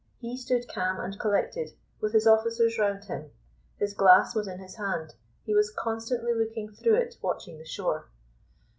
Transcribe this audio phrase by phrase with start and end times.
[0.17, 3.29] He stood calm and collected, with his officers round him.
[3.77, 8.07] His glass was in his hand; he was constantly looking through it watching the shore.